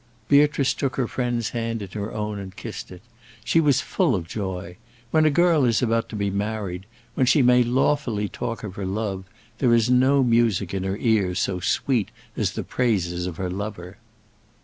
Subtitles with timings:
[0.29, 3.03] Beatrice took her friend's hand in her own and kissed it.
[3.43, 4.77] She was full of joy.
[5.11, 8.85] When a girl is about to be married, when she may lawfully talk of her
[8.87, 9.25] love,
[9.59, 13.97] there is no music in her ears so sweet as the praises of her lover.